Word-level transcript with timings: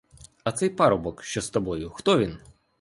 А 0.43 0.51
цей 0.51 0.69
парубок, 0.69 1.23
що 1.23 1.41
з 1.41 1.49
тобою, 1.49 1.89
хто 1.89 2.19
він? 2.19 2.37